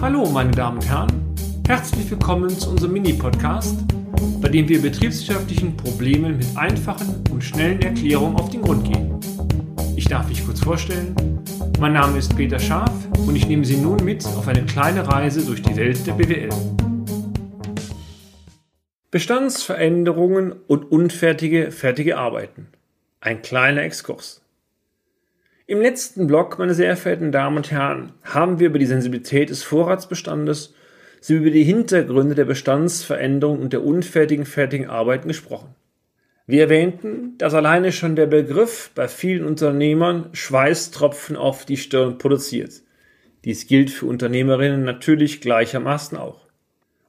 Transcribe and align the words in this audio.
Hallo, 0.00 0.26
meine 0.30 0.50
Damen 0.50 0.78
und 0.78 0.88
Herren. 0.88 1.34
Herzlich 1.66 2.10
willkommen 2.10 2.50
zu 2.50 2.70
unserem 2.70 2.92
Mini-Podcast, 2.92 3.76
bei 4.40 4.48
dem 4.48 4.68
wir 4.68 4.82
betriebswirtschaftlichen 4.82 5.76
Problemen 5.76 6.36
mit 6.36 6.46
einfachen 6.56 7.24
und 7.30 7.42
schnellen 7.42 7.80
Erklärungen 7.82 8.36
auf 8.36 8.50
den 8.50 8.62
Grund 8.62 8.84
gehen. 8.84 9.18
Ich 9.96 10.04
darf 10.04 10.28
mich 10.28 10.44
kurz 10.44 10.60
vorstellen. 10.60 11.16
Mein 11.80 11.94
Name 11.94 12.18
ist 12.18 12.36
Peter 12.36 12.58
Scharf 12.58 12.92
und 13.26 13.34
ich 13.34 13.48
nehme 13.48 13.64
Sie 13.64 13.76
nun 13.76 14.04
mit 14.04 14.24
auf 14.26 14.46
eine 14.46 14.64
kleine 14.64 15.08
Reise 15.08 15.44
durch 15.44 15.62
die 15.62 15.76
Welt 15.76 16.06
der 16.06 16.12
BWL. 16.12 16.50
Bestandsveränderungen 19.10 20.52
und 20.66 20.90
unfertige, 20.90 21.70
fertige 21.70 22.18
Arbeiten. 22.18 22.68
Ein 23.20 23.42
kleiner 23.42 23.82
Exkurs. 23.82 24.43
Im 25.66 25.80
letzten 25.80 26.26
Blog, 26.26 26.58
meine 26.58 26.74
sehr 26.74 26.94
verehrten 26.94 27.32
Damen 27.32 27.56
und 27.56 27.70
Herren, 27.70 28.12
haben 28.22 28.58
wir 28.60 28.66
über 28.66 28.78
die 28.78 28.84
Sensibilität 28.84 29.48
des 29.48 29.62
Vorratsbestandes 29.62 30.74
sowie 31.22 31.38
über 31.38 31.50
die 31.50 31.64
Hintergründe 31.64 32.34
der 32.34 32.44
Bestandsveränderung 32.44 33.60
und 33.60 33.72
der 33.72 33.82
unfertigen 33.82 34.44
fertigen 34.44 34.90
Arbeiten 34.90 35.26
gesprochen. 35.26 35.74
Wir 36.46 36.64
erwähnten, 36.64 37.38
dass 37.38 37.54
alleine 37.54 37.92
schon 37.92 38.14
der 38.14 38.26
Begriff 38.26 38.90
bei 38.94 39.08
vielen 39.08 39.46
Unternehmern 39.46 40.28
Schweißtropfen 40.34 41.34
auf 41.34 41.64
die 41.64 41.78
Stirn 41.78 42.18
produziert. 42.18 42.82
Dies 43.46 43.66
gilt 43.66 43.88
für 43.88 44.04
Unternehmerinnen 44.04 44.84
natürlich 44.84 45.40
gleichermaßen 45.40 46.18
auch. 46.18 46.42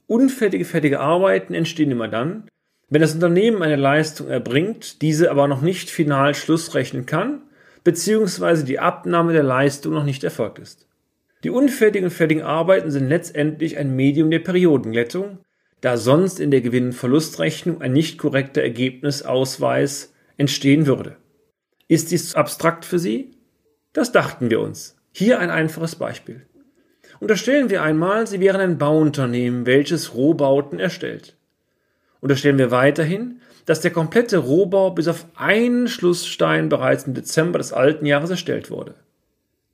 Unfertige 0.08 0.64
fertige 0.64 1.02
Arbeiten 1.02 1.54
entstehen 1.54 1.92
immer 1.92 2.08
dann, 2.08 2.48
wenn 2.88 3.02
das 3.02 3.16
Unternehmen 3.16 3.64
eine 3.64 3.76
Leistung 3.76 4.30
erbringt, 4.30 5.02
diese 5.02 5.30
aber 5.30 5.50
noch 5.50 5.62
nicht 5.62 5.90
final 5.90 6.36
schlussrechnen 6.36 7.06
kann 7.06 7.42
beziehungsweise 7.86 8.66
die 8.66 8.80
Abnahme 8.80 9.32
der 9.32 9.44
Leistung 9.44 9.94
noch 9.94 10.04
nicht 10.04 10.26
erfolgt 10.26 10.60
ist. 10.60 10.90
Die 11.46 11.52
unfertigen 11.52 12.06
und 12.06 12.12
fertigen 12.12 12.44
Arbeiten 12.44 12.92
sind 12.92 13.08
letztendlich 13.08 13.78
ein 13.78 13.96
Medium 13.96 14.32
der 14.32 14.40
Periodenglättung, 14.40 15.38
da 15.80 15.96
sonst 15.96 16.40
in 16.40 16.50
der 16.50 16.62
Gewinn- 16.62 16.88
und 16.88 16.94
Verlustrechnung 16.94 17.82
ein 17.82 17.94
nicht 17.94 18.18
korrekter 18.18 18.64
Ergebnisausweis 18.64 20.14
entstehen 20.36 20.88
würde. 20.88 21.18
Ist 21.88 22.10
dies 22.10 22.34
abstrakt 22.34 22.84
für 22.84 22.98
Sie? 22.98 23.38
Das 23.94 24.12
dachten 24.12 24.50
wir 24.50 24.60
uns. 24.60 24.98
Hier 25.12 25.40
ein 25.40 25.52
einfaches 25.52 25.96
Beispiel. 25.96 26.42
Unterstellen 27.20 27.70
wir 27.70 27.84
einmal, 27.84 28.26
Sie 28.26 28.40
wären 28.40 28.62
ein 28.62 28.78
Bauunternehmen, 28.80 29.68
welches 29.68 30.16
Rohbauten 30.16 30.80
erstellt. 30.80 31.35
Unterstellen 32.26 32.58
wir 32.58 32.72
weiterhin, 32.72 33.40
dass 33.68 33.82
der 33.82 33.92
komplette 33.92 34.40
Rohbau 34.40 34.90
bis 34.90 35.08
auf 35.08 35.28
einen 35.36 35.88
Schlussstein 35.88 36.70
bereits 36.70 37.04
im 37.04 37.14
Dezember 37.14 37.60
des 37.60 37.72
alten 37.72 38.08
Jahres 38.08 38.32
erstellt 38.32 38.72
wurde. 38.72 38.96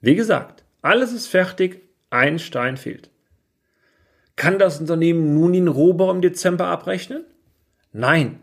Wie 0.01 0.15
gesagt, 0.15 0.65
alles 0.81 1.13
ist 1.13 1.27
fertig, 1.27 1.81
ein 2.09 2.39
Stein 2.39 2.75
fehlt. 2.75 3.09
Kann 4.35 4.59
das 4.59 4.81
Unternehmen 4.81 5.33
nun 5.33 5.53
den 5.53 5.69
Rohbau 5.69 6.11
im 6.11 6.19
Dezember 6.19 6.65
abrechnen? 6.65 7.23
Nein, 7.93 8.41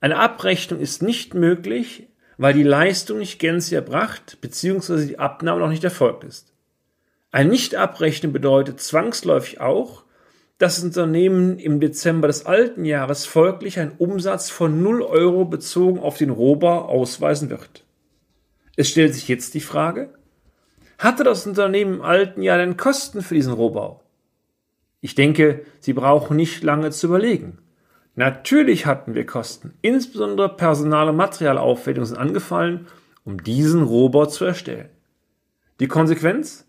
eine 0.00 0.16
Abrechnung 0.16 0.80
ist 0.80 1.02
nicht 1.02 1.34
möglich, 1.34 2.08
weil 2.38 2.54
die 2.54 2.62
Leistung 2.62 3.18
nicht 3.18 3.38
gänzlich 3.38 3.74
erbracht 3.74 4.38
bzw. 4.40 5.04
die 5.04 5.18
Abnahme 5.18 5.60
noch 5.60 5.68
nicht 5.68 5.84
erfolgt 5.84 6.24
ist. 6.24 6.54
Ein 7.32 7.50
Nicht-Abrechnen 7.50 8.32
bedeutet 8.32 8.80
zwangsläufig 8.80 9.60
auch, 9.60 10.04
dass 10.58 10.76
das 10.76 10.84
Unternehmen 10.84 11.58
im 11.58 11.80
Dezember 11.80 12.28
des 12.28 12.46
alten 12.46 12.84
Jahres 12.84 13.26
folglich 13.26 13.78
einen 13.78 13.92
Umsatz 13.98 14.50
von 14.50 14.82
0 14.82 15.02
Euro 15.02 15.44
bezogen 15.44 15.98
auf 15.98 16.18
den 16.18 16.30
Rohbau 16.30 16.86
ausweisen 16.86 17.50
wird. 17.50 17.84
Es 18.76 18.88
stellt 18.88 19.14
sich 19.14 19.28
jetzt 19.28 19.54
die 19.54 19.60
Frage, 19.60 20.14
hatte 20.98 21.24
das 21.24 21.46
Unternehmen 21.46 21.94
im 21.94 22.02
alten 22.02 22.42
Jahr 22.42 22.58
denn 22.58 22.76
Kosten 22.76 23.22
für 23.22 23.34
diesen 23.34 23.52
Rohbau? 23.52 24.02
Ich 25.00 25.16
denke, 25.16 25.64
Sie 25.80 25.94
brauchen 25.94 26.36
nicht 26.36 26.62
lange 26.62 26.90
zu 26.90 27.08
überlegen. 27.08 27.58
Natürlich 28.14 28.86
hatten 28.86 29.14
wir 29.14 29.26
Kosten, 29.26 29.74
insbesondere 29.82 30.54
Personal- 30.54 31.08
und 31.08 31.16
Materialaufwendungen 31.16 32.06
sind 32.06 32.18
angefallen, 32.18 32.86
um 33.24 33.42
diesen 33.42 33.82
Rohbau 33.82 34.26
zu 34.26 34.44
erstellen. 34.44 34.90
Die 35.80 35.88
Konsequenz? 35.88 36.68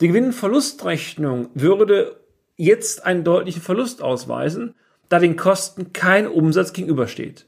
Die 0.00 0.08
Gewinn-Verlustrechnung 0.08 1.50
würde 1.54 2.21
jetzt 2.56 3.04
einen 3.04 3.24
deutlichen 3.24 3.62
Verlust 3.62 4.02
ausweisen, 4.02 4.74
da 5.08 5.18
den 5.18 5.36
Kosten 5.36 5.92
kein 5.92 6.26
Umsatz 6.26 6.72
gegenübersteht. 6.72 7.46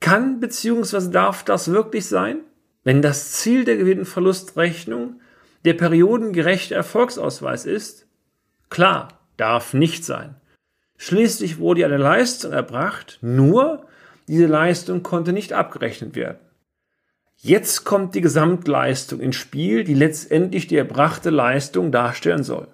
Kann 0.00 0.40
bzw. 0.40 1.10
darf 1.10 1.44
das 1.44 1.70
wirklich 1.70 2.06
sein? 2.06 2.40
Wenn 2.84 3.02
das 3.02 3.32
Ziel 3.32 3.64
der 3.64 3.76
Gewinn-Verlustrechnung 3.76 5.20
der 5.64 5.74
periodengerechte 5.74 6.74
Erfolgsausweis 6.74 7.66
ist? 7.66 8.06
Klar, 8.70 9.20
darf 9.36 9.74
nicht 9.74 10.04
sein. 10.04 10.34
Schließlich 10.96 11.58
wurde 11.58 11.84
eine 11.84 11.96
Leistung 11.96 12.52
erbracht, 12.52 13.18
nur 13.22 13.86
diese 14.28 14.46
Leistung 14.46 15.02
konnte 15.02 15.32
nicht 15.32 15.52
abgerechnet 15.52 16.16
werden. 16.16 16.38
Jetzt 17.36 17.84
kommt 17.84 18.14
die 18.14 18.20
Gesamtleistung 18.20 19.20
ins 19.20 19.36
Spiel, 19.36 19.82
die 19.84 19.94
letztendlich 19.94 20.68
die 20.68 20.76
erbrachte 20.76 21.30
Leistung 21.30 21.90
darstellen 21.90 22.44
soll. 22.44 22.68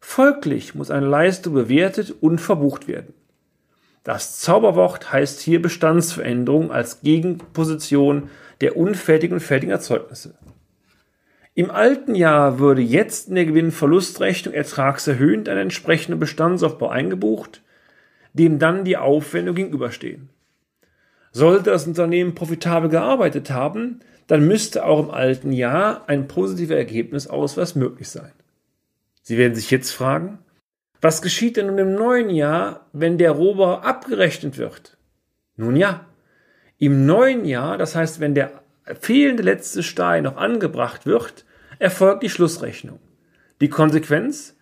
Folglich 0.00 0.74
muss 0.74 0.90
eine 0.90 1.06
Leistung 1.06 1.54
bewertet 1.54 2.14
und 2.20 2.40
verbucht 2.40 2.88
werden. 2.88 3.14
Das 4.02 4.40
Zauberwort 4.40 5.12
heißt 5.12 5.40
hier 5.40 5.60
Bestandsveränderung 5.60 6.72
als 6.72 7.02
Gegenposition 7.02 8.30
der 8.60 8.76
unfertigen 8.76 9.34
und 9.34 9.40
fertigen 9.40 9.72
Erzeugnisse. 9.72 10.34
Im 11.54 11.70
alten 11.70 12.14
Jahr 12.14 12.58
würde 12.58 12.80
jetzt 12.80 13.28
in 13.28 13.34
der 13.34 13.44
Gewinn-Verlustrechnung 13.44 14.54
ertragserhöhend 14.54 15.48
ein 15.48 15.58
entsprechender 15.58 16.16
Bestandsaufbau 16.16 16.88
eingebucht, 16.88 17.62
dem 18.32 18.58
dann 18.58 18.84
die 18.84 18.96
Aufwendungen 18.96 19.56
gegenüberstehen. 19.56 20.30
Sollte 21.32 21.70
das 21.70 21.86
Unternehmen 21.86 22.34
profitabel 22.34 22.88
gearbeitet 22.88 23.50
haben, 23.50 24.00
dann 24.26 24.46
müsste 24.46 24.84
auch 24.84 25.00
im 25.00 25.10
alten 25.10 25.52
Jahr 25.52 26.08
ein 26.08 26.28
positiver 26.28 26.76
Ergebnisausweis 26.76 27.74
möglich 27.74 28.08
sein. 28.08 28.32
Sie 29.30 29.38
werden 29.38 29.54
sich 29.54 29.70
jetzt 29.70 29.92
fragen, 29.92 30.40
was 31.00 31.22
geschieht 31.22 31.56
denn 31.56 31.66
nun 31.66 31.78
im 31.78 31.94
neuen 31.94 32.30
Jahr, 32.30 32.88
wenn 32.92 33.16
der 33.16 33.30
Rohbau 33.30 33.76
abgerechnet 33.76 34.58
wird? 34.58 34.96
Nun 35.54 35.76
ja, 35.76 36.04
im 36.78 37.06
neuen 37.06 37.44
Jahr, 37.44 37.78
das 37.78 37.94
heißt, 37.94 38.18
wenn 38.18 38.34
der 38.34 38.64
fehlende 39.00 39.44
letzte 39.44 39.84
Stein 39.84 40.24
noch 40.24 40.36
angebracht 40.36 41.06
wird, 41.06 41.44
erfolgt 41.78 42.24
die 42.24 42.28
Schlussrechnung. 42.28 42.98
Die 43.60 43.68
Konsequenz? 43.68 44.56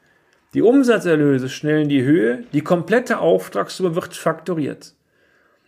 Die 0.53 0.61
Umsatzerlöse 0.61 1.49
schnellen 1.49 1.89
die 1.89 2.03
Höhe, 2.03 2.45
die 2.53 2.61
komplette 2.61 3.21
Auftragssumme 3.21 3.95
wird 3.95 4.15
faktoriert. 4.15 4.93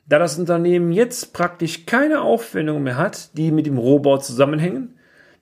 Da 0.05 0.19
das 0.19 0.39
Unternehmen 0.39 0.93
jetzt 0.93 1.33
praktisch 1.33 1.87
keine 1.87 2.21
Aufwendungen 2.21 2.83
mehr 2.83 2.99
hat, 2.99 3.35
die 3.39 3.51
mit 3.51 3.65
dem 3.65 3.79
Rohbau 3.79 4.19
zusammenhängen, 4.19 4.99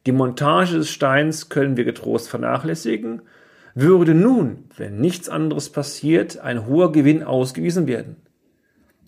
die 0.07 0.13
Montage 0.13 0.77
des 0.77 0.91
Steins 0.91 1.49
können 1.49 1.77
wir 1.77 1.83
getrost 1.83 2.29
vernachlässigen 2.29 3.23
würde 3.81 4.15
nun, 4.15 4.65
wenn 4.77 5.01
nichts 5.01 5.29
anderes 5.29 5.71
passiert, 5.71 6.39
ein 6.39 6.67
hoher 6.67 6.93
Gewinn 6.93 7.23
ausgewiesen 7.23 7.87
werden. 7.87 8.17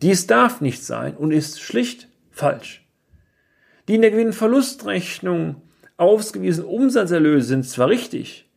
Dies 0.02 0.26
darf 0.26 0.60
nicht 0.60 0.84
sein 0.84 1.16
und 1.16 1.32
ist 1.32 1.60
schlicht 1.60 2.08
falsch. 2.30 2.86
Die 3.88 3.96
in 3.96 4.02
der 4.02 4.12
Gewinn-Verlustrechnung 4.12 5.56
ausgewiesenen 5.96 6.68
Umsatzerlöse 6.68 7.48
sind 7.48 7.64
zwar 7.64 7.88
richtig, 7.88 8.48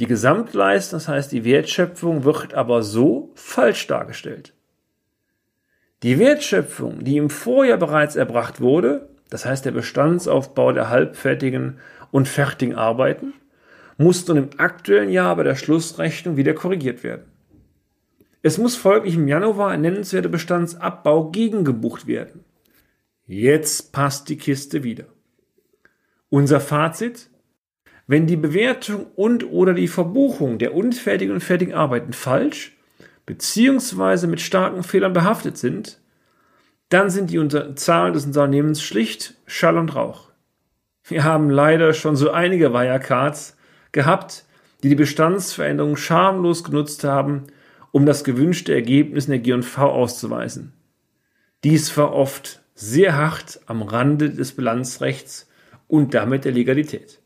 die 0.00 0.06
Gesamtleistung, 0.06 0.98
das 0.98 1.08
heißt 1.08 1.32
die 1.32 1.44
Wertschöpfung, 1.44 2.24
wird 2.24 2.54
aber 2.54 2.82
so 2.82 3.30
falsch 3.34 3.86
dargestellt. 3.86 4.52
Die 6.02 6.18
Wertschöpfung, 6.18 7.04
die 7.04 7.16
im 7.16 7.30
Vorjahr 7.30 7.78
bereits 7.78 8.16
erbracht 8.16 8.60
wurde, 8.60 9.08
das 9.30 9.44
heißt 9.44 9.64
der 9.64 9.70
Bestandsaufbau 9.70 10.72
der 10.72 10.88
halbfertigen 10.88 11.78
und 12.10 12.26
fertigen 12.26 12.74
Arbeiten, 12.74 13.34
muss 13.98 14.26
nun 14.26 14.36
im 14.36 14.50
aktuellen 14.58 15.10
Jahr 15.10 15.36
bei 15.36 15.42
der 15.42 15.56
Schlussrechnung 15.56 16.36
wieder 16.36 16.54
korrigiert 16.54 17.02
werden. 17.02 17.24
Es 18.42 18.58
muss 18.58 18.74
folglich 18.74 19.14
im 19.14 19.28
Januar 19.28 19.70
ein 19.70 19.82
nennenswerter 19.82 20.28
Bestandsabbau 20.28 21.30
gegengebucht 21.30 22.06
werden. 22.06 22.44
Jetzt 23.26 23.92
passt 23.92 24.28
die 24.28 24.36
Kiste 24.36 24.82
wieder. 24.82 25.04
Unser 26.28 26.60
Fazit? 26.60 27.30
Wenn 28.08 28.26
die 28.26 28.36
Bewertung 28.36 29.06
und 29.14 29.44
oder 29.44 29.74
die 29.74 29.86
Verbuchung 29.86 30.58
der 30.58 30.74
unfertigen 30.74 31.32
und 31.34 31.40
fertigen 31.40 31.74
Arbeiten 31.74 32.12
falsch 32.12 32.76
beziehungsweise 33.26 34.26
mit 34.26 34.40
starken 34.40 34.82
Fehlern 34.82 35.12
behaftet 35.12 35.56
sind, 35.56 36.00
dann 36.88 37.10
sind 37.10 37.30
die 37.30 37.74
Zahlen 37.76 38.12
des 38.12 38.26
Unternehmens 38.26 38.82
schlicht 38.82 39.34
Schall 39.46 39.78
und 39.78 39.94
Rauch. 39.94 40.30
Wir 41.04 41.24
haben 41.24 41.48
leider 41.48 41.94
schon 41.94 42.16
so 42.16 42.30
einige 42.30 42.72
Wirecards 42.72 43.56
gehabt, 43.92 44.44
die 44.82 44.88
die 44.88 44.94
Bestandsveränderung 44.94 45.96
schamlos 45.96 46.64
genutzt 46.64 47.04
haben, 47.04 47.44
um 47.92 48.06
das 48.06 48.24
gewünschte 48.24 48.74
Ergebnis 48.74 49.26
in 49.26 49.32
der 49.32 49.40
G&V 49.40 49.90
auszuweisen. 49.90 50.72
Dies 51.62 51.96
war 51.96 52.12
oft 52.12 52.62
sehr 52.74 53.16
hart 53.16 53.60
am 53.66 53.82
Rande 53.82 54.30
des 54.30 54.52
Bilanzrechts 54.52 55.48
und 55.86 56.14
damit 56.14 56.44
der 56.44 56.52
Legalität. 56.52 57.20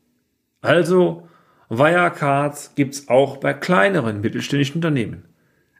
Also 0.61 1.27
Wirecards 1.69 2.75
gibt's 2.75 3.07
auch 3.07 3.37
bei 3.37 3.53
kleineren 3.53 4.21
mittelständischen 4.21 4.75
Unternehmen. 4.75 5.23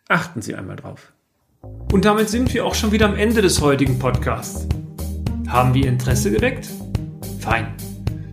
Achten 0.08 0.42
Sie 0.42 0.56
einmal 0.56 0.78
drauf. 0.78 1.14
Und 1.92 2.06
damit 2.06 2.30
sind 2.30 2.54
wir 2.54 2.66
auch 2.66 2.76
schon 2.76 2.92
wieder 2.92 3.08
am 3.08 3.16
Ende 3.16 3.42
des 3.42 3.62
heutigen 3.62 4.00
Podcasts. 4.00 4.68
Haben 5.48 5.74
wir 5.74 5.88
Interesse 5.88 6.32
geweckt? 6.32 6.70
Fein. 7.40 7.74